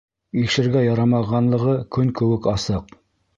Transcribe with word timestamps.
Ишергә 0.43 0.81
ярамағанлығы 0.85 1.75
көн 1.99 2.11
кеүек 2.23 2.49
асыҡ. 2.55 2.91